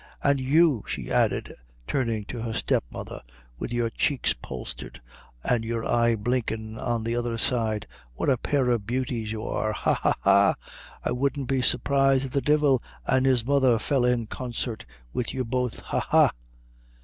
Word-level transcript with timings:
An' 0.23 0.39
you," 0.39 0.83
she 0.87 1.11
added, 1.11 1.53
turning 1.85 2.25
to 2.25 2.41
her 2.41 2.53
step 2.53 2.83
mother, 2.89 3.21
"wid 3.59 3.71
your 3.71 3.91
cheeks 3.91 4.33
poulticed, 4.33 4.99
an' 5.43 5.61
your 5.61 5.85
eye 5.85 6.15
blinkin' 6.15 6.75
on 6.79 7.03
the 7.03 7.15
other 7.15 7.37
side 7.37 7.85
what 8.15 8.27
a 8.27 8.35
pair 8.35 8.71
o' 8.71 8.79
beauties 8.79 9.31
you 9.31 9.43
are, 9.43 9.73
ha! 9.73 9.93
ha! 9.93 10.15
ha! 10.21 10.55
I 11.05 11.11
wouldn't 11.11 11.47
be 11.47 11.61
surprised 11.61 12.25
if 12.25 12.31
the 12.31 12.41
divil 12.41 12.81
an' 13.05 13.25
his 13.25 13.45
mother 13.45 13.77
fell 13.77 14.03
in 14.03 14.25
consate 14.25 14.87
wid 15.13 15.33
you 15.33 15.45
both! 15.45 15.81
ha! 15.81 15.99
ha!" 15.99 16.31